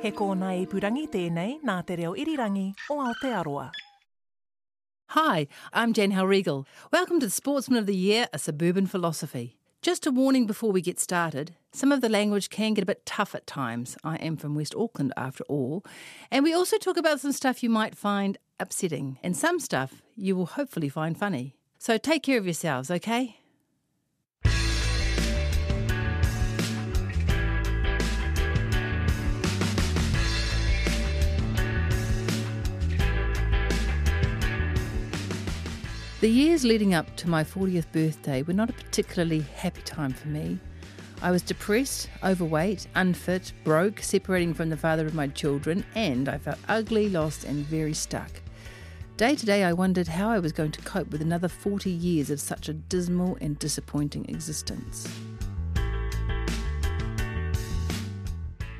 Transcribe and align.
He 0.00 0.12
kōna 0.12 0.52
purangi 0.70 1.08
tēnei 1.10 1.58
nā 1.66 1.80
te 1.86 1.96
reo 1.98 2.12
irirangi 2.14 2.68
o 2.90 3.00
Aotearoa. 3.02 3.70
Hi, 5.08 5.48
I'm 5.72 5.92
Jan 5.92 6.12
Hellriegel. 6.12 6.66
Welcome 6.92 7.18
to 7.20 7.26
the 7.26 7.32
Sportsman 7.32 7.78
of 7.78 7.86
the 7.86 7.96
Year, 7.96 8.28
a 8.32 8.38
suburban 8.38 8.86
philosophy. 8.86 9.56
Just 9.82 10.06
a 10.06 10.12
warning 10.12 10.46
before 10.46 10.70
we 10.70 10.82
get 10.82 11.00
started 11.00 11.56
some 11.72 11.92
of 11.92 12.00
the 12.00 12.08
language 12.08 12.50
can 12.50 12.74
get 12.74 12.82
a 12.82 12.86
bit 12.86 13.04
tough 13.06 13.34
at 13.34 13.46
times. 13.46 13.96
I 14.02 14.16
am 14.16 14.36
from 14.36 14.54
West 14.54 14.74
Auckland 14.76 15.12
after 15.16 15.44
all. 15.48 15.84
And 16.30 16.44
we 16.44 16.54
also 16.54 16.78
talk 16.78 16.96
about 16.96 17.20
some 17.20 17.32
stuff 17.32 17.62
you 17.62 17.70
might 17.70 17.96
find 17.96 18.38
upsetting, 18.58 19.18
and 19.22 19.36
some 19.36 19.60
stuff 19.60 20.02
you 20.16 20.34
will 20.34 20.46
hopefully 20.46 20.88
find 20.88 21.16
funny. 21.16 21.56
So 21.78 21.98
take 21.98 22.22
care 22.22 22.38
of 22.38 22.46
yourselves, 22.46 22.90
okay? 22.90 23.36
The 36.20 36.28
years 36.28 36.64
leading 36.64 36.94
up 36.94 37.14
to 37.18 37.30
my 37.30 37.44
40th 37.44 37.92
birthday 37.92 38.42
were 38.42 38.52
not 38.52 38.70
a 38.70 38.72
particularly 38.72 39.38
happy 39.54 39.82
time 39.82 40.12
for 40.12 40.26
me. 40.26 40.58
I 41.22 41.30
was 41.30 41.42
depressed, 41.42 42.10
overweight, 42.24 42.88
unfit, 42.96 43.52
broke, 43.62 44.00
separating 44.00 44.52
from 44.52 44.68
the 44.68 44.76
father 44.76 45.06
of 45.06 45.14
my 45.14 45.28
children, 45.28 45.86
and 45.94 46.28
I 46.28 46.38
felt 46.38 46.58
ugly, 46.68 47.08
lost, 47.08 47.44
and 47.44 47.64
very 47.66 47.94
stuck. 47.94 48.32
Day 49.16 49.36
to 49.36 49.46
day, 49.46 49.62
I 49.62 49.72
wondered 49.72 50.08
how 50.08 50.28
I 50.28 50.40
was 50.40 50.50
going 50.50 50.72
to 50.72 50.80
cope 50.80 51.08
with 51.12 51.22
another 51.22 51.46
40 51.46 51.88
years 51.88 52.30
of 52.30 52.40
such 52.40 52.68
a 52.68 52.74
dismal 52.74 53.38
and 53.40 53.56
disappointing 53.60 54.28
existence. 54.28 55.06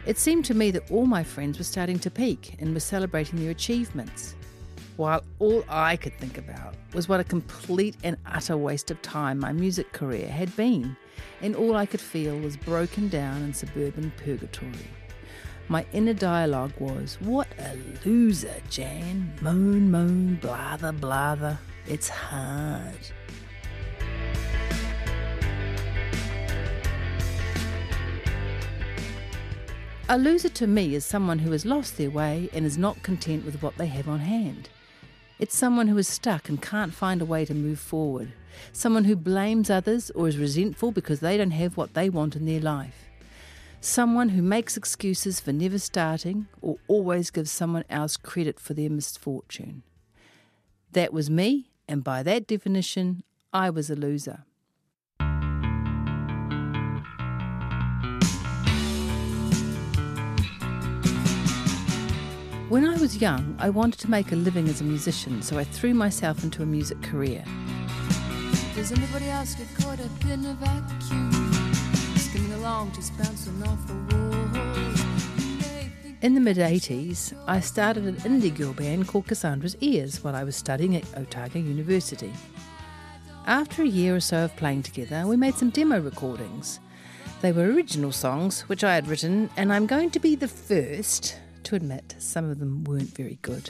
It 0.07 0.19
seemed 0.19 0.45
to 0.47 0.55
me 0.55 0.73
that 0.73 0.91
all 0.91 1.07
my 1.07 1.23
friends 1.23 1.57
were 1.59 1.65
starting 1.65 2.01
to 2.01 2.11
peak 2.11 2.57
and 2.59 2.75
were 2.75 2.81
celebrating 2.81 3.39
their 3.39 3.53
achievements 3.53 4.35
while 4.99 5.23
all 5.39 5.65
I 5.69 5.97
could 5.97 6.15
think 6.19 6.39
about 6.39 6.75
was 6.93 7.09
what 7.09 7.21
a 7.21 7.25
complete 7.25 7.97
and 8.03 8.17
utter 8.27 8.57
waste 8.57 8.91
of 8.91 9.01
time 9.01 9.39
my 9.39 9.53
music 9.53 9.93
career 9.93 10.29
had 10.29 10.55
been, 10.57 10.97
and 11.41 11.55
all 11.55 11.77
I 11.77 11.87
could 11.87 12.01
feel 12.01 12.37
was 12.37 12.57
broken 12.57 13.09
down 13.09 13.43
in 13.43 13.55
suburban 13.55 14.13
purgatory. 14.25 14.73
My 15.69 15.87
inner 15.93 16.15
dialogue 16.15 16.73
was, 16.81 17.17
What 17.21 17.47
a 17.59 17.79
loser, 18.05 18.57
Jan. 18.71 19.33
Moan, 19.41 19.89
moan, 19.89 20.35
blather, 20.37 20.91
blather. 20.91 21.59
It's 21.87 22.09
hard. 22.09 22.99
A 30.09 30.19
loser 30.19 30.49
to 30.49 30.67
me 30.67 30.95
is 30.95 31.05
someone 31.05 31.39
who 31.39 31.53
has 31.53 31.67
lost 31.67 31.99
their 31.99 32.11
way 32.11 32.49
and 32.53 32.65
is 32.65 32.79
not 32.79 33.03
content 33.03 33.45
with 33.45 33.63
what 33.63 33.77
they 33.77 33.87
have 33.87 34.09
on 34.09 34.21
hand. 34.21 34.71
It's 35.39 35.57
someone 35.57 35.87
who 35.87 35.99
is 35.99 36.09
stuck 36.09 36.49
and 36.49 36.61
can't 36.61 36.93
find 36.93 37.23
a 37.23 37.25
way 37.25 37.45
to 37.45 37.55
move 37.55 37.79
forward. 37.79 38.33
Someone 38.73 39.05
who 39.05 39.15
blames 39.15 39.71
others 39.71 40.11
or 40.11 40.27
is 40.27 40.37
resentful 40.37 40.91
because 40.91 41.21
they 41.21 41.37
don't 41.37 41.53
have 41.53 41.77
what 41.77 41.95
they 41.95 42.11
want 42.11 42.35
in 42.35 42.45
their 42.45 42.61
life. 42.61 43.05
Someone 43.81 44.31
who 44.31 44.43
makes 44.43 44.77
excuses 44.77 45.39
for 45.39 45.53
never 45.53 45.79
starting 45.79 46.49
or 46.61 46.79
always 46.89 47.31
gives 47.31 47.53
someone 47.53 47.85
else 47.89 48.17
credit 48.17 48.59
for 48.59 48.75
their 48.75 48.91
misfortune. 48.91 49.85
That 50.91 51.13
was 51.13 51.31
me, 51.31 51.71
and 51.87 52.03
by 52.03 52.25
that 52.25 52.49
definition, 52.49 53.23
I 53.53 53.71
was 53.71 53.91
a 53.91 53.95
loser. 53.95 54.45
When 62.69 62.85
I 62.85 62.99
was 62.99 63.17
young, 63.17 63.57
I 63.59 63.71
wanted 63.71 63.99
to 64.01 64.11
make 64.11 64.31
a 64.31 64.37
living 64.37 64.69
as 64.69 64.83
a 64.83 64.85
musician, 64.85 65.41
so 65.41 65.59
I 65.59 65.65
threw 65.65 65.95
myself 65.95 66.45
into 66.45 66.63
a 66.63 66.67
music 66.67 67.01
career. 67.01 67.43
Does 68.75 68.93
anybody 68.93 69.31
else 69.31 69.55
get 69.55 69.75
caught 69.77 69.99
up 69.99 70.25
in 70.27 70.45
a 70.45 70.53
vacuum? 70.53 71.33
Skimming 72.17 72.53
along, 72.53 72.93
just 72.93 73.17
bouncing 73.17 73.63
off 73.63 73.87
the 73.87 73.95
walls. 74.15 75.01
In 76.21 76.35
the 76.35 76.43
mid 76.43 76.59
80s, 76.59 77.33
I 77.47 77.61
started 77.61 78.05
an 78.05 78.17
indie 78.17 78.55
girl 78.55 78.75
band 78.75 79.09
called 79.09 79.29
Cassandra's 79.29 79.77
Ears 79.81 80.23
while 80.23 80.37
I 80.37 80.45
was 80.45 80.55
studying 80.55 80.95
at 80.95 81.07
Otago 81.17 81.59
University. 81.59 82.35
After 83.47 83.83
a 83.83 83.87
year 83.87 84.15
or 84.15 84.21
so 84.21 84.45
of 84.45 84.55
playing 84.57 84.83
together, 84.83 85.27
we 85.27 85.39
made 85.39 85.55
some 85.55 85.71
demo 85.71 86.01
recordings. 86.01 86.81
They 87.41 87.51
were 87.51 87.73
original 87.73 88.13
songs 88.13 88.61
which 88.69 88.85
I 88.85 88.95
had 88.95 89.09
written, 89.09 89.49
and 89.57 89.73
I'm 89.73 89.87
going 89.87 90.11
to 90.11 90.21
be 90.21 90.35
the 90.35 90.49
first 90.49 91.39
to 91.69 91.77
admit 91.77 92.15
some 92.19 92.49
of 92.49 92.59
them 92.59 92.83
weren't 92.85 93.15
very 93.15 93.39
good. 93.43 93.69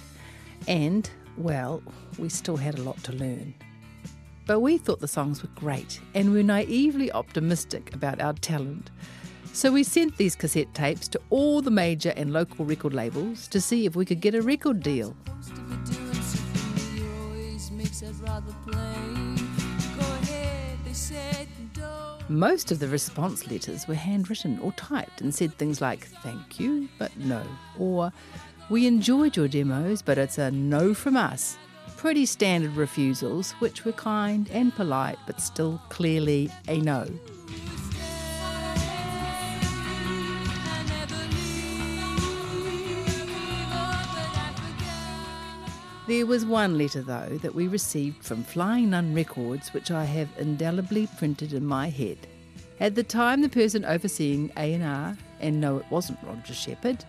And, 0.68 1.10
well, 1.36 1.82
we 2.16 2.28
still 2.28 2.56
had 2.56 2.78
a 2.78 2.82
lot 2.82 3.02
to 3.02 3.12
learn. 3.12 3.54
But 4.46 4.60
we 4.60 4.78
thought 4.78 5.00
the 5.00 5.08
songs 5.08 5.42
were 5.42 5.48
great 5.56 6.00
and 6.14 6.32
were 6.32 6.44
naively 6.44 7.10
optimistic 7.10 7.92
about 7.92 8.20
our 8.20 8.34
talent. 8.34 8.92
So 9.52 9.72
we 9.72 9.82
sent 9.82 10.16
these 10.16 10.36
cassette 10.36 10.72
tapes 10.74 11.08
to 11.08 11.20
all 11.30 11.60
the 11.60 11.72
major 11.72 12.12
and 12.16 12.32
local 12.32 12.64
record 12.64 12.94
labels 12.94 13.48
to 13.48 13.60
see 13.60 13.84
if 13.84 13.96
we 13.96 14.04
could 14.04 14.20
get 14.20 14.36
a 14.36 14.42
record 14.42 14.80
deal. 14.80 15.16
Most 22.30 22.70
of 22.70 22.78
the 22.78 22.88
response 22.88 23.50
letters 23.50 23.88
were 23.88 23.94
handwritten 23.94 24.58
or 24.58 24.72
typed 24.72 25.22
and 25.22 25.34
said 25.34 25.54
things 25.54 25.80
like, 25.80 26.06
thank 26.22 26.60
you, 26.60 26.86
but 26.98 27.16
no, 27.16 27.42
or 27.78 28.12
we 28.68 28.86
enjoyed 28.86 29.34
your 29.34 29.48
demos, 29.48 30.02
but 30.02 30.18
it's 30.18 30.36
a 30.36 30.50
no 30.50 30.92
from 30.92 31.16
us. 31.16 31.56
Pretty 31.96 32.26
standard 32.26 32.76
refusals, 32.76 33.52
which 33.52 33.86
were 33.86 33.92
kind 33.92 34.46
and 34.52 34.74
polite, 34.74 35.16
but 35.26 35.40
still 35.40 35.80
clearly 35.88 36.50
a 36.68 36.78
no. 36.80 37.06
There 46.08 46.24
was 46.24 46.46
one 46.46 46.78
letter, 46.78 47.02
though, 47.02 47.38
that 47.42 47.54
we 47.54 47.68
received 47.68 48.24
from 48.24 48.42
Flying 48.42 48.88
Nun 48.88 49.12
Records, 49.12 49.74
which 49.74 49.90
I 49.90 50.06
have 50.06 50.30
indelibly 50.38 51.06
printed 51.18 51.52
in 51.52 51.66
my 51.66 51.90
head. 51.90 52.16
At 52.80 52.94
the 52.94 53.02
time, 53.02 53.42
the 53.42 53.50
person 53.50 53.84
overseeing 53.84 54.50
A&R, 54.56 55.18
and 55.40 55.60
no, 55.60 55.76
it 55.76 55.84
wasn't 55.90 56.18
Roger 56.22 56.54
Shepherd, 56.54 57.04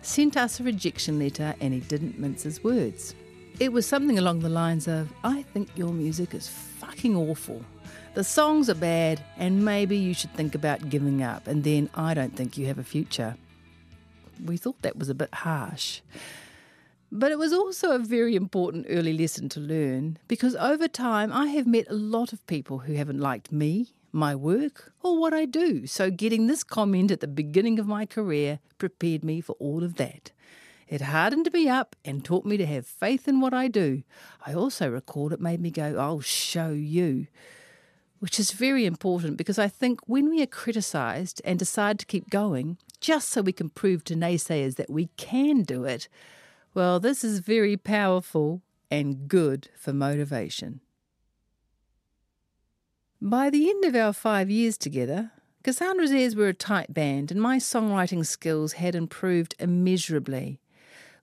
sent 0.00 0.38
us 0.38 0.58
a 0.58 0.62
rejection 0.62 1.18
letter 1.18 1.54
and 1.60 1.74
he 1.74 1.80
didn't 1.80 2.18
mince 2.18 2.44
his 2.44 2.64
words. 2.64 3.14
It 3.58 3.74
was 3.74 3.84
something 3.84 4.18
along 4.18 4.40
the 4.40 4.48
lines 4.48 4.88
of, 4.88 5.12
I 5.22 5.42
think 5.42 5.68
your 5.76 5.92
music 5.92 6.32
is 6.32 6.48
fucking 6.48 7.14
awful. 7.14 7.62
The 8.14 8.24
songs 8.24 8.70
are 8.70 8.74
bad, 8.74 9.22
and 9.36 9.66
maybe 9.66 9.98
you 9.98 10.14
should 10.14 10.32
think 10.32 10.54
about 10.54 10.88
giving 10.88 11.22
up, 11.22 11.46
and 11.46 11.62
then 11.62 11.90
I 11.94 12.14
don't 12.14 12.34
think 12.34 12.56
you 12.56 12.64
have 12.68 12.78
a 12.78 12.84
future. 12.84 13.36
We 14.42 14.56
thought 14.56 14.80
that 14.80 14.96
was 14.96 15.10
a 15.10 15.14
bit 15.14 15.34
harsh. 15.34 16.00
But 17.12 17.32
it 17.32 17.38
was 17.38 17.52
also 17.52 17.90
a 17.90 17.98
very 17.98 18.36
important 18.36 18.86
early 18.88 19.12
lesson 19.12 19.48
to 19.50 19.60
learn 19.60 20.18
because 20.28 20.54
over 20.54 20.86
time 20.86 21.32
I 21.32 21.48
have 21.48 21.66
met 21.66 21.86
a 21.90 21.94
lot 21.94 22.32
of 22.32 22.46
people 22.46 22.78
who 22.78 22.92
haven't 22.92 23.18
liked 23.18 23.50
me, 23.50 23.88
my 24.12 24.36
work, 24.36 24.92
or 25.02 25.18
what 25.18 25.34
I 25.34 25.44
do. 25.44 25.88
So 25.88 26.10
getting 26.10 26.46
this 26.46 26.62
comment 26.62 27.10
at 27.10 27.20
the 27.20 27.26
beginning 27.26 27.80
of 27.80 27.88
my 27.88 28.06
career 28.06 28.60
prepared 28.78 29.24
me 29.24 29.40
for 29.40 29.54
all 29.58 29.82
of 29.82 29.96
that. 29.96 30.30
It 30.86 31.00
hardened 31.00 31.52
me 31.52 31.68
up 31.68 31.96
and 32.04 32.24
taught 32.24 32.44
me 32.44 32.56
to 32.56 32.66
have 32.66 32.86
faith 32.86 33.26
in 33.26 33.40
what 33.40 33.54
I 33.54 33.66
do. 33.66 34.04
I 34.46 34.54
also 34.54 34.88
recall 34.88 35.32
it 35.32 35.40
made 35.40 35.60
me 35.60 35.70
go, 35.72 35.96
I'll 35.98 36.20
show 36.20 36.70
you. 36.70 37.26
Which 38.20 38.38
is 38.38 38.52
very 38.52 38.86
important 38.86 39.36
because 39.36 39.58
I 39.58 39.66
think 39.66 40.00
when 40.06 40.28
we 40.28 40.42
are 40.42 40.46
criticised 40.46 41.40
and 41.44 41.58
decide 41.58 41.98
to 41.98 42.06
keep 42.06 42.30
going, 42.30 42.76
just 43.00 43.30
so 43.30 43.40
we 43.40 43.52
can 43.52 43.70
prove 43.70 44.04
to 44.04 44.14
naysayers 44.14 44.76
that 44.76 44.90
we 44.90 45.08
can 45.16 45.62
do 45.62 45.84
it, 45.84 46.08
well, 46.74 47.00
this 47.00 47.24
is 47.24 47.40
very 47.40 47.76
powerful 47.76 48.62
and 48.90 49.28
good 49.28 49.68
for 49.76 49.92
motivation. 49.92 50.80
By 53.20 53.50
the 53.50 53.68
end 53.68 53.84
of 53.84 53.94
our 53.94 54.12
five 54.12 54.48
years 54.48 54.78
together, 54.78 55.32
Cassandra's 55.62 56.12
ears 56.12 56.34
were 56.34 56.48
a 56.48 56.54
tight 56.54 56.94
band, 56.94 57.30
and 57.30 57.40
my 57.40 57.58
songwriting 57.58 58.24
skills 58.24 58.74
had 58.74 58.94
improved 58.94 59.54
immeasurably. 59.58 60.58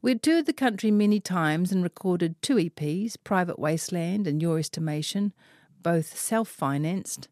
We'd 0.02 0.22
toured 0.22 0.46
the 0.46 0.54
country 0.54 0.92
many 0.92 1.20
times 1.20 1.72
and 1.72 1.82
recorded 1.82 2.40
two 2.42 2.56
EPs, 2.56 3.16
Private 3.24 3.58
Wasteland 3.58 4.28
and 4.28 4.42
Your 4.42 4.60
Estimation, 4.60 5.34
both 5.82 6.16
self 6.16 6.48
financed. 6.48 7.30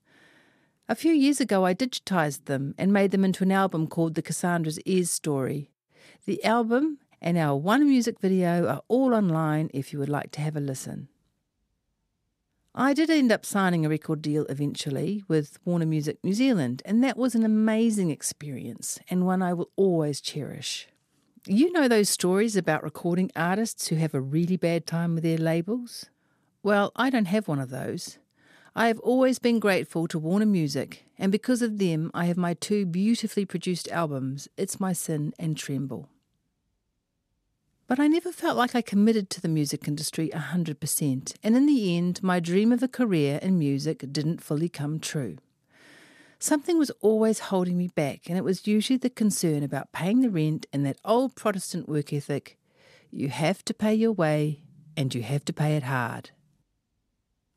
A 0.90 0.96
few 0.96 1.14
years 1.14 1.40
ago, 1.40 1.64
I 1.64 1.76
digitised 1.76 2.46
them 2.46 2.74
and 2.78 2.92
made 2.92 3.12
them 3.12 3.24
into 3.24 3.44
an 3.44 3.52
album 3.52 3.86
called 3.88 4.16
The 4.16 4.22
Cassandra's 4.24 4.80
Ears 4.82 5.12
Story. 5.12 5.70
The 6.26 6.44
album 6.44 6.98
and 7.26 7.40
our 7.40 7.58
one 7.58 7.90
music 7.90 8.20
video 8.20 8.68
are 8.68 8.82
all 8.88 9.16
online 9.16 9.72
if 9.74 9.92
you 9.92 9.98
would 9.98 10.08
like 10.08 10.32
to 10.32 10.42
have 10.42 10.56
a 10.56 10.60
listen. 10.60 11.10
I 12.76 12.94
did 12.94 13.10
end 13.10 13.32
up 13.32 13.46
signing 13.46 13.84
a 13.84 13.90
record 13.90 14.22
deal 14.22 14.46
eventually 14.46 15.24
with 15.28 15.58
Warner 15.66 15.88
Music 15.88 16.20
New 16.24 16.34
Zealand, 16.34 16.84
and 16.86 17.04
that 17.04 17.18
was 17.18 17.34
an 17.34 17.44
amazing 17.44 18.12
experience 18.12 19.00
and 19.10 19.26
one 19.26 19.42
I 19.42 19.54
will 19.54 19.72
always 19.76 20.22
cherish. 20.22 20.88
You 21.48 21.72
know 21.72 21.88
those 21.88 22.10
stories 22.10 22.56
about 22.56 22.84
recording 22.84 23.32
artists 23.36 23.88
who 23.88 23.96
have 23.96 24.14
a 24.14 24.22
really 24.22 24.58
bad 24.58 24.86
time 24.86 25.16
with 25.16 25.24
their 25.24 25.38
labels? 25.38 26.06
Well, 26.62 26.92
I 26.96 27.10
don't 27.10 27.26
have 27.26 27.48
one 27.48 27.60
of 27.60 27.70
those. 27.72 28.20
I 28.76 28.88
have 28.88 29.00
always 29.00 29.40
been 29.40 29.60
grateful 29.60 30.08
to 30.10 30.20
Warner 30.20 30.46
Music, 30.46 31.06
and 31.18 31.32
because 31.32 31.62
of 31.62 31.80
them, 31.80 32.12
I 32.14 32.26
have 32.26 32.38
my 32.38 32.54
two 32.54 32.86
beautifully 32.86 33.46
produced 33.46 33.88
albums, 33.88 34.48
It's 34.58 34.80
My 34.80 34.94
Sin 34.94 35.34
and 35.40 35.58
Tremble. 35.58 36.10
But 37.88 38.00
I 38.00 38.08
never 38.08 38.32
felt 38.32 38.58
like 38.58 38.74
I 38.74 38.82
committed 38.82 39.30
to 39.30 39.42
the 39.42 39.48
music 39.48 39.88
industry 39.88 40.32
100%, 40.34 41.36
and 41.44 41.56
in 41.56 41.66
the 41.68 41.96
end, 41.96 42.24
my 42.24 42.40
dream 42.40 42.72
of 42.72 42.82
a 42.82 42.88
career 42.88 43.40
in 43.44 43.60
music 43.60 44.04
didn't 44.12 44.42
fully 44.42 44.70
come 44.70 45.00
true. 45.00 45.38
Something 46.40 46.80
was 46.80 46.90
always 47.02 47.40
holding 47.40 47.78
me 47.78 47.88
back, 47.88 48.28
and 48.28 48.40
it 48.40 48.44
was 48.44 48.66
usually 48.66 48.98
the 48.98 49.12
concern 49.12 49.62
about 49.62 49.92
paying 49.92 50.22
the 50.22 50.32
rent 50.32 50.66
and 50.74 50.84
that 50.86 50.98
old 51.06 51.36
Protestant 51.36 51.88
work 51.88 52.12
ethic 52.12 52.58
you 53.12 53.30
have 53.30 53.64
to 53.66 53.74
pay 53.74 53.94
your 53.94 54.12
way, 54.12 54.62
and 54.98 55.14
you 55.14 55.22
have 55.22 55.46
to 55.46 55.54
pay 55.54 55.78
it 55.78 55.84
hard. 55.84 56.32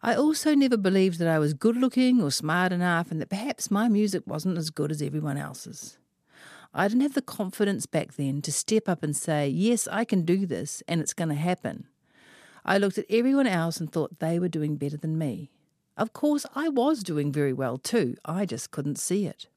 I 0.02 0.14
also 0.14 0.54
never 0.54 0.76
believed 0.76 1.18
that 1.18 1.26
I 1.26 1.38
was 1.38 1.54
good 1.54 1.76
looking 1.76 2.22
or 2.22 2.30
smart 2.30 2.70
enough, 2.70 3.10
and 3.10 3.20
that 3.20 3.30
perhaps 3.30 3.70
my 3.70 3.88
music 3.88 4.22
wasn't 4.26 4.58
as 4.58 4.70
good 4.70 4.92
as 4.92 5.02
everyone 5.02 5.38
else's. 5.38 5.98
I 6.74 6.86
didn't 6.86 7.02
have 7.02 7.14
the 7.14 7.22
confidence 7.22 7.86
back 7.86 8.14
then 8.14 8.42
to 8.42 8.52
step 8.52 8.88
up 8.88 9.02
and 9.02 9.16
say, 9.16 9.48
Yes, 9.48 9.88
I 9.90 10.04
can 10.04 10.24
do 10.24 10.46
this 10.46 10.82
and 10.86 11.00
it's 11.00 11.14
going 11.14 11.30
to 11.30 11.34
happen. 11.34 11.86
I 12.64 12.78
looked 12.78 12.98
at 12.98 13.06
everyone 13.08 13.46
else 13.46 13.78
and 13.78 13.90
thought 13.90 14.18
they 14.18 14.38
were 14.38 14.48
doing 14.48 14.76
better 14.76 14.96
than 14.96 15.16
me. 15.18 15.50
Of 15.96 16.12
course, 16.12 16.44
I 16.54 16.68
was 16.68 17.02
doing 17.02 17.32
very 17.32 17.52
well 17.52 17.78
too, 17.78 18.16
I 18.24 18.44
just 18.44 18.70
couldn't 18.70 18.98
see 18.98 19.26
it. 19.26 19.48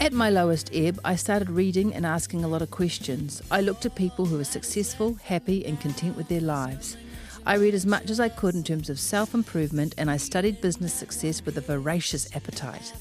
At 0.00 0.14
my 0.14 0.30
lowest 0.30 0.70
ebb, 0.72 0.98
I 1.04 1.14
started 1.14 1.50
reading 1.50 1.92
and 1.92 2.06
asking 2.06 2.42
a 2.42 2.48
lot 2.48 2.62
of 2.62 2.70
questions. 2.70 3.42
I 3.50 3.60
looked 3.60 3.84
at 3.84 3.94
people 3.94 4.24
who 4.24 4.38
were 4.38 4.44
successful, 4.44 5.18
happy, 5.22 5.66
and 5.66 5.78
content 5.78 6.16
with 6.16 6.28
their 6.28 6.40
lives. 6.40 6.96
I 7.44 7.56
read 7.56 7.74
as 7.74 7.84
much 7.84 8.08
as 8.08 8.18
I 8.18 8.30
could 8.30 8.54
in 8.54 8.64
terms 8.64 8.88
of 8.88 8.98
self 8.98 9.34
improvement, 9.34 9.94
and 9.98 10.10
I 10.10 10.16
studied 10.16 10.62
business 10.62 10.94
success 10.94 11.44
with 11.44 11.58
a 11.58 11.60
voracious 11.60 12.34
appetite. 12.34 12.94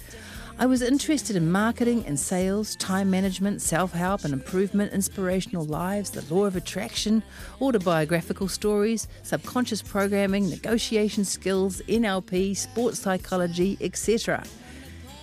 I 0.60 0.66
was 0.66 0.81
interested 0.81 1.38
in 1.38 1.50
marketing 1.50 2.04
and 2.06 2.19
sales, 2.19 2.75
time 2.75 3.10
management, 3.10 3.62
self 3.62 3.94
help 3.94 4.25
and 4.25 4.34
improvement, 4.34 4.92
inspirational 4.92 5.63
lives, 5.63 6.10
the 6.10 6.34
law 6.34 6.44
of 6.44 6.57
attraction, 6.57 7.24
autobiographical 7.62 8.50
stories, 8.50 9.07
subconscious 9.24 9.81
programming, 9.81 10.50
negotiation 10.50 11.24
skills, 11.24 11.81
NLP, 11.88 12.57
sports 12.57 13.00
psychology, 13.00 13.78
etc 13.80 14.44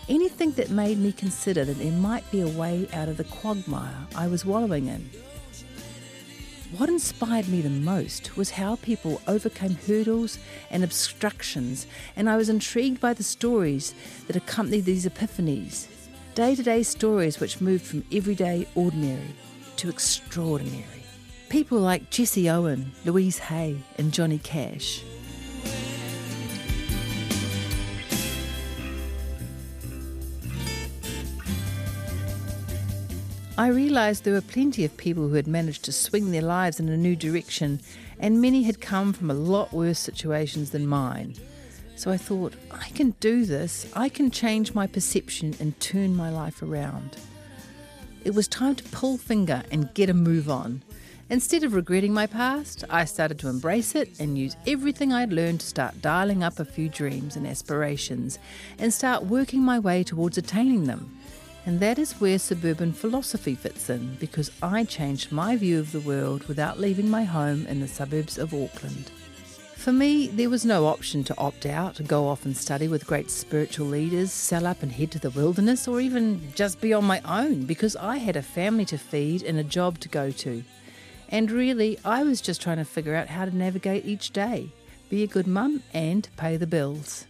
anything 0.09 0.53
that 0.53 0.71
made 0.71 0.99
me 0.99 1.13
consider 1.13 1.65
that 1.65 1.79
there 1.79 1.93
might 1.93 2.29
be 2.31 2.41
a 2.41 2.49
way 2.49 2.89
out 2.93 3.09
of 3.09 3.17
the 3.17 3.25
quagmire 3.25 4.07
I 4.15 4.29
was 4.29 4.45
wallowing 4.45 4.87
in. 4.87 5.11
What 6.77 6.89
inspired 6.89 7.49
me 7.49 7.61
the 7.61 7.71
most 7.71 8.37
was 8.37 8.51
how 8.51 8.77
people 8.77 9.23
overcame 9.29 9.77
hurdles 9.87 10.39
and 10.71 10.83
obstructions, 10.83 11.87
and 12.17 12.29
I 12.29 12.37
was 12.37 12.49
intrigued 12.49 13.01
by 13.01 13.15
the 13.15 13.23
stories 13.23 13.95
that 14.27 14.37
accompanied 14.37 14.85
these 14.85 15.07
epiphanies 15.07 15.87
day 16.37 16.55
to 16.55 16.63
day 16.63 16.83
stories 16.83 17.41
which 17.41 17.63
moved 17.63 17.87
from 17.87 18.05
everyday 18.13 18.69
ordinary 18.75 19.35
to 19.77 19.89
extraordinary. 19.89 21.03
People 21.49 21.79
like 21.79 22.11
Jesse 22.11 22.51
Owen, 22.51 22.93
Louise 23.07 23.39
Hay, 23.39 23.79
and 23.97 24.13
Johnny 24.13 24.39
Cash. 24.39 25.03
I 33.59 33.69
realised 33.69 34.25
there 34.25 34.35
were 34.35 34.43
plenty 34.43 34.85
of 34.85 34.99
people 34.99 35.29
who 35.29 35.35
had 35.35 35.47
managed 35.47 35.85
to 35.85 35.93
swing 35.93 36.31
their 36.31 36.43
lives 36.43 36.79
in 36.79 36.91
a 36.91 36.97
new 36.97 37.17
direction, 37.17 37.81
and 38.21 38.43
many 38.43 38.65
had 38.65 38.83
come 38.83 39.15
from 39.15 39.31
a 39.31 39.35
lot 39.35 39.73
worse 39.73 39.99
situations 39.99 40.73
than 40.73 40.87
mine. 40.87 41.35
So 41.97 42.11
I 42.11 42.19
thought, 42.19 42.53
I 42.71 42.91
can 42.91 43.15
do 43.19 43.47
this. 43.47 43.91
I 43.97 44.11
can 44.11 44.31
change 44.31 44.75
my 44.75 44.87
perception 44.87 45.55
and 45.59 45.81
turn 45.81 46.15
my 46.15 46.29
life 46.29 46.63
around. 46.63 47.17
It 48.25 48.35
was 48.35 48.47
time 48.47 48.75
to 48.75 48.85
pull 48.85 49.17
finger 49.17 49.63
and 49.71 49.95
get 49.95 50.11
a 50.11 50.15
move 50.15 50.51
on. 50.51 50.83
Instead 51.31 51.65
of 51.65 51.73
regretting 51.73 52.13
my 52.13 52.27
past, 52.27 52.85
I 52.91 53.07
started 53.07 53.39
to 53.39 53.49
embrace 53.49 53.95
it 53.95 54.21
and 54.21 54.37
use 54.37 54.55
everything 54.67 55.15
I'd 55.15 55.33
learned 55.33 55.61
to 55.61 55.67
start 55.67 56.03
dialing 56.03 56.43
up 56.43 56.61
a 56.61 56.65
few 56.67 56.91
dreams 56.91 57.37
and 57.37 57.47
aspirations 57.47 58.39
and 58.79 58.93
start 58.93 59.25
working 59.25 59.63
my 59.63 59.79
way 59.79 60.03
towards 60.03 60.37
attaining 60.37 60.85
them. 60.85 61.17
And 61.67 61.81
that 61.81 61.99
is 61.99 62.21
where 62.21 62.39
suburban 62.39 62.93
philosophy 62.93 63.57
fits 63.57 63.91
in 63.91 64.15
because 64.21 64.53
I 64.63 64.85
changed 64.85 65.33
my 65.33 65.57
view 65.57 65.81
of 65.81 65.91
the 65.91 66.01
world 66.01 66.47
without 66.47 66.79
leaving 66.79 67.11
my 67.11 67.25
home 67.25 67.67
in 67.67 67.81
the 67.81 67.89
suburbs 67.89 68.39
of 68.39 68.55
Auckland. 68.55 69.11
For 69.75 69.93
me, 69.93 70.29
there 70.29 70.49
was 70.49 70.65
no 70.65 70.87
option 70.87 71.25
to 71.25 71.39
opt 71.39 71.67
out, 71.67 72.01
go 72.07 72.29
off 72.29 72.45
and 72.45 72.57
study 72.57 72.87
with 72.87 73.07
great 73.07 73.31
spiritual 73.31 73.89
leaders, 73.89 74.33
sell 74.33 74.65
up 74.65 74.83
and 74.83 74.93
head 74.93 75.11
to 75.13 75.19
the 75.19 75.31
wilderness, 75.31 75.89
or 75.89 76.01
even 76.01 76.53
just 76.55 76.81
be 76.81 76.93
on 76.93 77.05
my 77.05 77.21
own 77.25 77.67
because 77.67 77.97
I 77.97 78.19
had 78.19 78.37
a 78.37 78.43
family 78.43 78.85
to 78.87 78.99
feed 78.99 79.43
and 79.43 79.59
a 79.59 79.65
job 79.65 79.99
to 80.01 80.09
go 80.09 80.31
to. 80.31 80.63
And 81.29 81.51
really, 81.51 81.99
I 82.05 82.23
was 82.23 82.41
just 82.41 82.63
trying 82.63 82.79
to 82.79 82.85
figure 82.85 83.17
out 83.17 83.27
how 83.27 83.45
to 83.45 83.57
navigate 83.57 84.07
each 84.07 84.31
day, 84.31 84.71
be 85.11 85.25
a 85.25 85.29
good 85.29 85.49
mum, 85.49 85.83
and 85.93 86.29
pay 86.37 86.57
the 86.57 86.67
bills. 86.67 87.27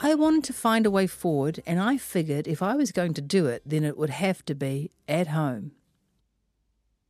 I 0.00 0.14
wanted 0.14 0.44
to 0.44 0.52
find 0.52 0.86
a 0.86 0.92
way 0.92 1.08
forward, 1.08 1.60
and 1.66 1.80
I 1.80 1.96
figured 1.96 2.46
if 2.46 2.62
I 2.62 2.76
was 2.76 2.92
going 2.92 3.14
to 3.14 3.20
do 3.20 3.46
it, 3.46 3.62
then 3.66 3.82
it 3.82 3.98
would 3.98 4.10
have 4.10 4.44
to 4.44 4.54
be 4.54 4.92
at 5.08 5.28
home. 5.28 5.72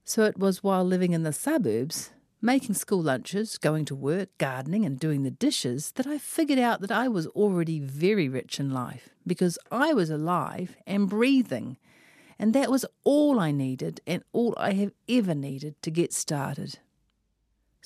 So 0.04 0.24
it 0.24 0.38
was 0.38 0.62
while 0.62 0.84
living 0.84 1.12
in 1.12 1.22
the 1.22 1.34
suburbs, 1.34 2.10
making 2.40 2.76
school 2.76 3.02
lunches, 3.02 3.58
going 3.58 3.84
to 3.86 3.94
work, 3.94 4.30
gardening, 4.38 4.86
and 4.86 4.98
doing 4.98 5.22
the 5.22 5.30
dishes, 5.30 5.92
that 5.96 6.06
I 6.06 6.16
figured 6.16 6.58
out 6.58 6.80
that 6.80 6.90
I 6.90 7.08
was 7.08 7.26
already 7.28 7.78
very 7.78 8.26
rich 8.26 8.58
in 8.58 8.70
life 8.70 9.10
because 9.26 9.58
I 9.70 9.92
was 9.92 10.08
alive 10.08 10.74
and 10.86 11.10
breathing. 11.10 11.76
And 12.38 12.54
that 12.54 12.70
was 12.70 12.86
all 13.04 13.38
I 13.38 13.50
needed 13.50 14.00
and 14.06 14.22
all 14.32 14.54
I 14.56 14.72
have 14.72 14.92
ever 15.10 15.34
needed 15.34 15.74
to 15.82 15.90
get 15.90 16.14
started. 16.14 16.78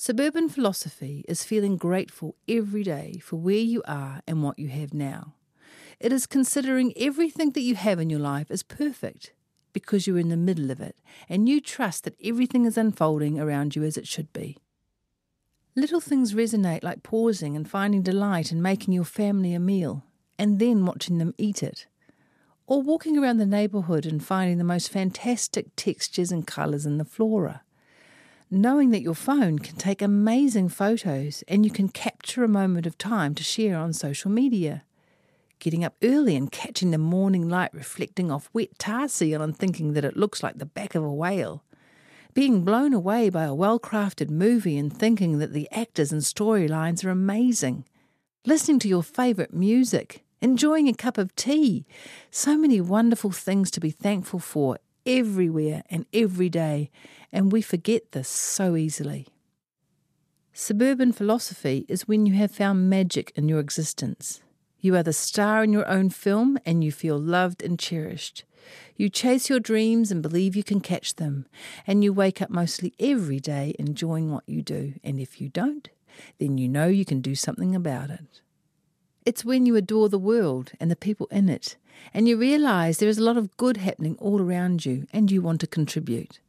Suburban 0.05 0.49
philosophy 0.49 1.25
is 1.29 1.45
feeling 1.45 1.77
grateful 1.77 2.35
every 2.49 2.83
day 2.83 3.21
for 3.23 3.37
where 3.37 3.55
you 3.55 3.85
are 3.87 4.21
and 4.27 4.43
what 4.43 4.59
you 4.59 4.67
have 4.67 4.93
now. 4.93 5.35
It 6.01 6.13
is 6.13 6.27
considering 6.27 6.93
everything 6.97 7.53
that 7.53 7.61
you 7.61 7.77
have 7.77 8.01
in 8.01 8.11
your 8.11 8.19
life 8.19 8.51
as 8.51 8.65
perfect 8.65 9.33
because 9.73 10.05
you're 10.05 10.19
in 10.19 10.29
the 10.29 10.37
middle 10.37 10.73
of 10.73 10.81
it 10.81 10.97
and 11.29 11.49
you 11.49 11.61
trust 11.61 12.03
that 12.03 12.17
everything 12.21 12.65
is 12.65 12.77
unfolding 12.77 13.39
around 13.39 13.77
you 13.77 13.85
as 13.85 13.97
it 13.97 14.09
should 14.09 14.33
be. 14.33 14.59
Little 15.77 16.01
things 16.01 16.35
resonate 16.35 16.83
like 16.83 17.05
pausing 17.05 17.55
and 17.55 17.71
finding 17.71 18.03
delight 18.03 18.51
in 18.51 18.61
making 18.61 18.93
your 18.93 19.05
family 19.05 19.55
a 19.55 19.61
meal 19.61 20.03
and 20.37 20.59
then 20.59 20.85
watching 20.85 21.19
them 21.19 21.33
eat 21.39 21.63
it. 21.63 21.87
Or 22.67 22.83
walking 22.83 23.17
around 23.17 23.37
the 23.37 23.47
neighbourhood 23.47 24.05
and 24.05 24.21
finding 24.21 24.59
the 24.59 24.65
most 24.65 24.91
fantastic 24.91 25.77
textures 25.77 26.33
and 26.33 26.45
colours 26.45 26.87
in 26.87 26.99
the 26.99 27.05
flora 27.05 27.63
knowing 28.53 28.91
that 28.91 29.01
your 29.01 29.15
phone 29.15 29.59
can 29.59 29.75
take 29.77 30.03
amazing 30.03 30.69
photos 30.69 31.43
and 31.49 31.65
you 31.65 31.71
can 31.71 31.89
capture 31.89 32.45
a 32.45 32.49
moment 32.49 32.87
of 32.87 32.99
time 32.99 33.35
to 33.35 33.43
share 33.43 33.79
on 33.79 33.95
social 33.95 34.31
media. 34.31 34.85
Getting 35.59 35.83
up 35.83 35.97
early 36.03 36.37
and 36.37 36.53
catching 36.53 36.91
the 36.91 36.99
morning 36.99 37.49
light 37.49 37.73
reflecting 37.73 38.31
off 38.31 38.51
wet 38.53 38.79
tar 38.79 39.09
seal 39.09 39.41
and 39.41 39.57
thinking 39.57 39.95
that 39.95 40.05
it 40.05 40.19
looks 40.19 40.43
like 40.43 40.59
the 40.59 40.67
back 40.67 40.95
of 40.95 41.03
a 41.03 41.11
whale. 41.11 41.65
Being 42.35 42.63
blown 42.63 42.93
away 42.93 43.31
by 43.31 43.45
a 43.45 43.55
well 43.55 43.81
crafted 43.81 44.29
movie 44.29 44.77
and 44.77 44.95
thinking 44.95 45.39
that 45.39 45.55
the 45.55 45.67
actors 45.73 46.13
and 46.13 46.21
storylines 46.21 47.05
are 47.07 47.11
amazing. 47.11 47.87
Listening 48.45 48.79
to 48.81 48.89
your 48.89 49.03
favourite 49.03 49.55
music 49.55 50.25
enjoying 50.43 50.89
a 50.89 50.93
cup 50.93 51.17
of 51.17 51.35
tea. 51.37 51.87
So 52.31 52.59
many 52.59 52.81
wonderful 52.83 53.31
things 53.31 53.71
to 53.71 53.81
be 53.81 53.91
thankful 53.91 54.41
for 54.41 54.77
everywhere 55.07 55.83
and 55.91 56.07
every 56.13 56.49
day, 56.49 56.91
and 57.33 57.53
we 57.53 57.63
forget 57.63 58.13
this 58.13 58.29
so 58.29 58.77
easily. 58.77 59.27
Suburban 60.53 61.13
philosophy 61.13 61.87
is 61.89 62.07
when 62.07 62.27
you 62.27 62.35
have 62.35 62.51
found 62.51 62.91
magic 62.91 63.33
in 63.35 63.49
your 63.49 63.59
existence. 63.59 64.43
You 64.81 64.97
are 64.97 65.03
the 65.03 65.13
star 65.13 65.65
in 65.65 65.73
your 65.73 65.89
own 65.89 66.11
film 66.11 66.59
and 66.67 66.85
you 66.85 66.93
feel 66.93 67.19
loved 67.19 67.63
and 67.63 67.79
cherished. 67.79 68.45
You 68.97 69.09
chase 69.09 69.49
your 69.49 69.61
dreams 69.61 70.11
and 70.11 70.23
believe 70.23 70.55
you 70.55 70.63
can 70.63 70.81
catch 70.81 71.17
them, 71.17 71.47
and 71.87 72.05
you 72.05 72.13
wake 72.13 72.41
up 72.41 72.51
mostly 72.51 72.95
every 73.01 73.41
day 73.41 73.75
enjoying 73.79 74.31
what 74.31 74.45
you 74.47 74.63
do, 74.63 74.95
and 75.03 75.19
if 75.19 75.41
you 75.41 75.49
don't, 75.49 75.89
then 76.39 76.59
you 76.59 76.69
know 76.69 76.87
you 76.87 77.05
can 77.05 77.21
do 77.21 77.35
something 77.35 77.75
about 77.75 78.11
it. 78.11 78.41
It's 79.25 79.45
when 79.45 79.67
you 79.67 79.77
adore 79.77 80.09
the 80.09 80.19
world 80.19 80.73
and 80.81 80.91
the 80.91 80.97
people 80.97 81.29
in 81.31 81.49
it, 81.49 81.77
and 82.13 82.27
you 82.27 82.37
realize 82.37 82.99
there 82.99 83.09
is 83.09 83.19
a 83.19 83.25
lot 83.25 83.37
of 83.37 83.57
good 83.57 83.77
happening 83.77 84.17
all 84.19 84.41
around 84.41 84.85
you, 84.85 85.07
and 85.13 85.31
you 85.31 85.41
want 85.41 85.61
to 85.61 85.67
contribute. 85.67 86.41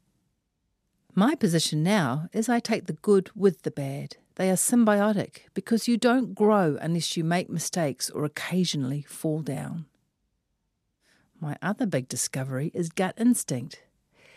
My 1.14 1.36
position 1.36 1.84
now 1.84 2.30
is 2.34 2.50
I 2.50 2.60
take 2.60 2.88
the 2.88 2.94
good 2.94 3.30
with 3.36 3.62
the 3.62 3.70
bad. 3.70 4.18
They 4.36 4.50
are 4.50 4.56
symbiotic 4.56 5.42
because 5.54 5.88
you 5.88 5.96
don't 5.96 6.34
grow 6.34 6.80
unless 6.82 7.16
you 7.16 7.24
make 7.24 7.52
mistakes 7.52 8.10
or 8.10 8.26
occasionally 8.26 9.04
fall 9.04 9.42
down. 9.42 9.86
My 11.40 11.56
other 11.62 11.86
big 11.86 12.08
discovery 12.08 12.72
is 12.74 12.90
gut 12.90 13.14
instinct. 13.18 13.84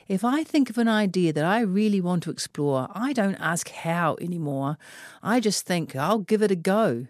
If 0.06 0.22
I 0.22 0.44
think 0.44 0.68
of 0.68 0.76
an 0.76 0.88
idea 0.88 1.32
that 1.32 1.44
I 1.44 1.60
really 1.60 2.00
want 2.00 2.22
to 2.24 2.30
explore, 2.30 2.88
I 2.92 3.14
don't 3.14 3.36
ask 3.36 3.70
how 3.70 4.16
anymore. 4.20 4.76
I 5.22 5.40
just 5.40 5.64
think 5.64 5.96
I'll 5.96 6.18
give 6.18 6.42
it 6.42 6.50
a 6.50 6.56
go 6.56 7.06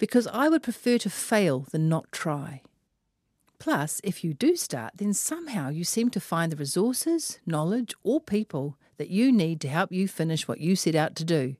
because 0.00 0.26
I 0.28 0.48
would 0.48 0.62
prefer 0.62 0.96
to 0.98 1.10
fail 1.10 1.66
than 1.70 1.88
not 1.88 2.10
try. 2.10 2.62
Plus, 3.58 4.00
if 4.02 4.24
you 4.24 4.32
do 4.32 4.56
start, 4.56 4.94
then 4.96 5.12
somehow 5.12 5.68
you 5.68 5.84
seem 5.84 6.08
to 6.10 6.18
find 6.18 6.50
the 6.50 6.56
resources, 6.56 7.38
knowledge, 7.44 7.94
or 8.02 8.18
people 8.18 8.78
that 8.96 9.10
you 9.10 9.30
need 9.30 9.60
to 9.60 9.68
help 9.68 9.92
you 9.92 10.08
finish 10.08 10.48
what 10.48 10.58
you 10.58 10.74
set 10.74 10.94
out 10.94 11.14
to 11.16 11.24
do. 11.24 11.56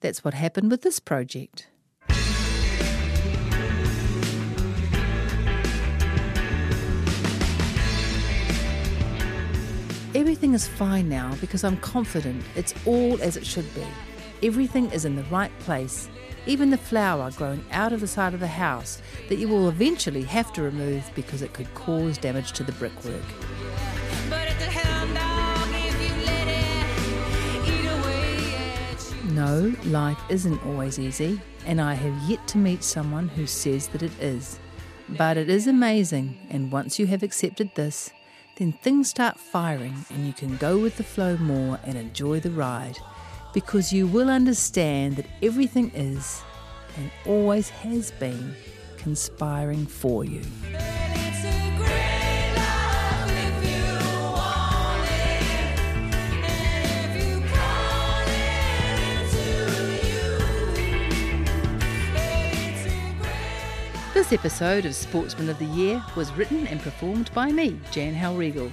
That's 0.00 0.24
what 0.24 0.32
happened 0.32 0.70
with 0.70 0.80
this 0.80 0.98
project. 0.98 1.68
Everything 10.14 10.54
is 10.54 10.66
fine 10.66 11.10
now 11.10 11.36
because 11.42 11.62
I'm 11.62 11.76
confident 11.76 12.42
it's 12.56 12.74
all 12.86 13.20
as 13.20 13.36
it 13.36 13.44
should 13.44 13.72
be. 13.74 13.86
Everything 14.42 14.90
is 14.92 15.04
in 15.04 15.16
the 15.16 15.24
right 15.24 15.56
place, 15.60 16.08
even 16.46 16.70
the 16.70 16.78
flower 16.78 17.30
growing 17.32 17.64
out 17.72 17.92
of 17.92 18.00
the 18.00 18.06
side 18.06 18.34
of 18.34 18.40
the 18.40 18.46
house 18.46 19.00
that 19.28 19.36
you 19.36 19.48
will 19.48 19.68
eventually 19.68 20.22
have 20.22 20.52
to 20.52 20.62
remove 20.62 21.10
because 21.14 21.42
it 21.42 21.52
could 21.52 21.72
cause 21.74 22.18
damage 22.18 22.52
to 22.52 22.64
the 22.64 22.72
brickwork. 22.72 23.22
No, 29.30 29.74
life 29.84 30.18
isn't 30.28 30.66
always 30.66 30.98
easy, 30.98 31.40
and 31.64 31.80
I 31.80 31.94
have 31.94 32.28
yet 32.28 32.46
to 32.48 32.58
meet 32.58 32.82
someone 32.82 33.28
who 33.28 33.46
says 33.46 33.88
that 33.88 34.02
it 34.02 34.12
is. 34.20 34.58
But 35.08 35.36
it 35.36 35.48
is 35.48 35.66
amazing, 35.66 36.38
and 36.50 36.70
once 36.70 36.98
you 36.98 37.06
have 37.06 37.22
accepted 37.22 37.70
this, 37.74 38.10
then 38.56 38.72
things 38.72 39.08
start 39.08 39.38
firing 39.38 40.04
and 40.10 40.26
you 40.26 40.34
can 40.34 40.56
go 40.58 40.78
with 40.78 40.98
the 40.98 41.02
flow 41.02 41.36
more 41.38 41.80
and 41.84 41.96
enjoy 41.96 42.40
the 42.40 42.50
ride 42.50 42.98
because 43.52 43.92
you 43.92 44.06
will 44.06 44.30
understand 44.30 45.16
that 45.16 45.26
everything 45.42 45.90
is 45.94 46.42
and 46.96 47.10
always 47.26 47.68
has 47.68 48.10
been 48.12 48.54
conspiring 48.96 49.86
for 49.86 50.24
you. 50.24 50.42
This 64.12 64.32
episode 64.32 64.84
of 64.84 64.94
Sportsman 64.94 65.48
of 65.48 65.58
the 65.58 65.64
Year 65.64 66.04
was 66.14 66.30
written 66.34 66.66
and 66.66 66.80
performed 66.80 67.30
by 67.32 67.50
me, 67.50 67.80
Jan 67.90 68.14
Hellriegel. 68.14 68.70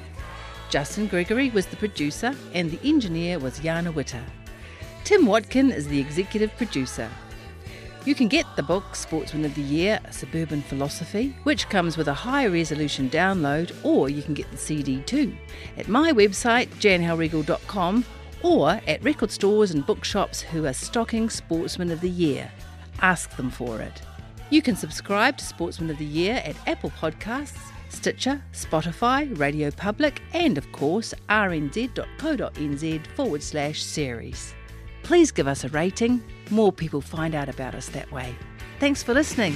Justin 0.70 1.08
Gregory 1.08 1.50
was 1.52 1.66
the 1.66 1.78
producer 1.78 2.36
and 2.54 2.70
the 2.70 2.80
engineer 2.88 3.40
was 3.40 3.58
Jana 3.60 3.92
Witter. 3.92 4.22
Tim 5.08 5.26
Watkin 5.26 5.72
is 5.72 5.88
the 5.88 6.02
executive 6.02 6.54
producer. 6.58 7.10
You 8.04 8.14
can 8.14 8.28
get 8.28 8.46
the 8.58 8.62
book 8.62 8.94
Sportsman 8.94 9.46
of 9.46 9.56
the 9.56 9.62
Year, 9.62 10.02
A 10.04 10.12
Suburban 10.12 10.62
Philosophy, 10.62 11.34
which 11.44 11.70
comes 11.70 11.96
with 11.96 12.10
a 12.10 12.14
high 12.14 12.46
resolution 12.48 13.10
download, 13.10 13.74
or 13.86 14.10
you 14.10 14.22
can 14.22 14.34
get 14.34 14.52
the 14.52 14.58
CD 14.58 15.00
too 15.04 15.34
at 15.78 15.88
my 15.88 16.12
website, 16.12 16.68
janhellriegel.com, 16.82 18.04
or 18.44 18.82
at 18.86 19.02
record 19.02 19.32
stores 19.32 19.72
and 19.72 19.86
bookshops 19.86 20.42
who 20.42 20.66
are 20.66 20.74
stocking 20.74 21.30
Sportsman 21.30 21.90
of 21.90 22.02
the 22.02 22.10
Year. 22.10 22.52
Ask 23.02 23.34
them 23.38 23.50
for 23.50 23.80
it. 23.80 24.02
You 24.50 24.62
can 24.62 24.76
subscribe 24.76 25.38
to 25.38 25.46
Sportsman 25.46 25.90
of 25.90 26.00
the 26.00 26.04
Year 26.04 26.42
at 26.44 26.58
Apple 26.68 26.92
Podcasts, 27.00 27.72
Stitcher, 27.88 28.44
Spotify, 28.52 29.40
Radio 29.40 29.72
Public, 29.72 30.22
and 30.34 30.58
of 30.58 30.70
course 30.74 31.14
rnz.co.nz 31.30 33.08
forward 33.16 33.42
slash 33.42 33.82
series. 33.82 34.54
Please 35.08 35.32
give 35.32 35.48
us 35.48 35.64
a 35.64 35.70
rating. 35.70 36.22
More 36.50 36.74
people 36.74 37.00
find 37.00 37.34
out 37.34 37.48
about 37.48 37.74
us 37.74 37.88
that 37.90 38.12
way. 38.12 38.36
Thanks 38.82 39.02
for 39.02 39.14
listening. 39.14 39.56